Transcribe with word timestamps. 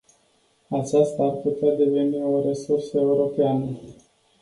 Aceasta 0.81 1.23
ar 1.23 1.31
putea 1.35 1.75
deveni 1.75 2.21
o 2.23 2.41
resursă 2.47 2.97
europeană. 2.97 3.65